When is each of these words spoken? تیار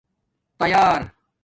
تیار 0.59 1.01